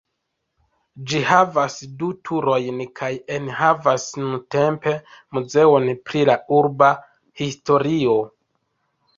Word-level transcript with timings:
Ĝi 1.09 1.19
havas 1.31 1.75
du 1.99 2.07
turojn 2.29 2.79
kaj 3.01 3.09
enhavas 3.37 4.07
nuntempe 4.23 4.95
muzeon 5.39 5.87
pri 6.09 6.25
la 6.31 6.39
urba 6.61 6.89
historio. 7.45 8.19